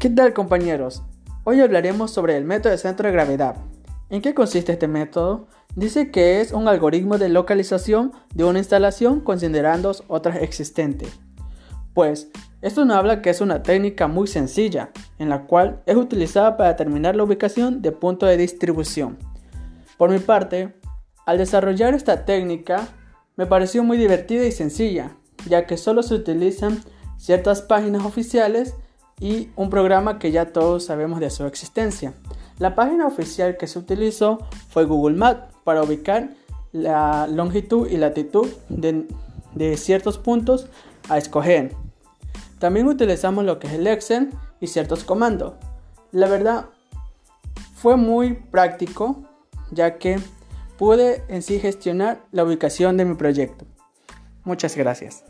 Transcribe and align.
¿Qué 0.00 0.08
tal 0.08 0.32
compañeros? 0.32 1.02
Hoy 1.44 1.60
hablaremos 1.60 2.10
sobre 2.10 2.34
el 2.38 2.46
método 2.46 2.72
de 2.72 2.78
centro 2.78 3.06
de 3.06 3.12
gravedad. 3.12 3.56
¿En 4.08 4.22
qué 4.22 4.32
consiste 4.32 4.72
este 4.72 4.88
método? 4.88 5.48
Dice 5.76 6.10
que 6.10 6.40
es 6.40 6.52
un 6.52 6.68
algoritmo 6.68 7.18
de 7.18 7.28
localización 7.28 8.12
de 8.34 8.44
una 8.44 8.60
instalación 8.60 9.20
considerando 9.20 9.92
otras 10.08 10.38
existentes. 10.40 11.20
Pues, 11.92 12.30
esto 12.62 12.86
nos 12.86 12.96
habla 12.96 13.20
que 13.20 13.28
es 13.28 13.42
una 13.42 13.62
técnica 13.62 14.08
muy 14.08 14.26
sencilla, 14.26 14.90
en 15.18 15.28
la 15.28 15.42
cual 15.42 15.82
es 15.84 15.96
utilizada 15.96 16.56
para 16.56 16.70
determinar 16.70 17.14
la 17.14 17.24
ubicación 17.24 17.82
de 17.82 17.92
punto 17.92 18.24
de 18.24 18.38
distribución. 18.38 19.18
Por 19.98 20.08
mi 20.08 20.18
parte, 20.18 20.80
al 21.26 21.36
desarrollar 21.36 21.92
esta 21.92 22.24
técnica, 22.24 22.88
me 23.36 23.44
pareció 23.44 23.84
muy 23.84 23.98
divertida 23.98 24.46
y 24.46 24.52
sencilla, 24.52 25.18
ya 25.46 25.66
que 25.66 25.76
solo 25.76 26.02
se 26.02 26.14
utilizan 26.14 26.82
ciertas 27.18 27.60
páginas 27.60 28.06
oficiales 28.06 28.76
y 29.20 29.50
un 29.54 29.70
programa 29.70 30.18
que 30.18 30.32
ya 30.32 30.52
todos 30.52 30.86
sabemos 30.86 31.20
de 31.20 31.30
su 31.30 31.44
existencia. 31.44 32.14
La 32.58 32.74
página 32.74 33.06
oficial 33.06 33.56
que 33.56 33.66
se 33.66 33.78
utilizó 33.78 34.38
fue 34.68 34.86
Google 34.86 35.16
Maps 35.16 35.54
para 35.62 35.82
ubicar 35.82 36.30
la 36.72 37.26
longitud 37.26 37.88
y 37.88 37.96
latitud 37.96 38.48
de, 38.68 39.06
de 39.54 39.76
ciertos 39.76 40.18
puntos 40.18 40.66
a 41.08 41.18
escoger. 41.18 41.74
También 42.58 42.86
utilizamos 42.86 43.44
lo 43.44 43.58
que 43.58 43.66
es 43.66 43.74
el 43.74 43.86
Excel 43.86 44.30
y 44.60 44.66
ciertos 44.66 45.04
comandos. 45.04 45.54
La 46.12 46.28
verdad 46.28 46.66
fue 47.74 47.96
muy 47.96 48.34
práctico 48.34 49.22
ya 49.70 49.98
que 49.98 50.18
pude 50.78 51.22
en 51.28 51.42
sí 51.42 51.60
gestionar 51.60 52.22
la 52.32 52.44
ubicación 52.44 52.96
de 52.96 53.04
mi 53.04 53.14
proyecto. 53.14 53.66
Muchas 54.44 54.76
gracias. 54.76 55.24